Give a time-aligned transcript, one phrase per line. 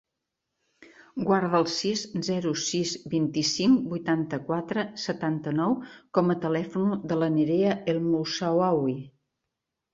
[1.27, 5.79] Guarda el sis, zero, sis, vint-i-cinc, vuitanta-quatre, setanta-nou
[6.19, 9.01] com a telèfon de la Nerea El Moussaoui.